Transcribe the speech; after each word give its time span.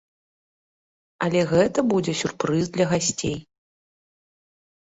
Але 1.25 1.43
гэта 1.51 1.79
будзе 1.93 2.13
сюрпрыз 2.23 2.65
для 2.75 2.85
гасцей. 2.97 3.37